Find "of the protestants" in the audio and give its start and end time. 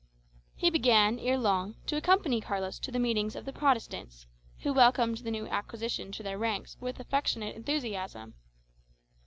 3.35-4.25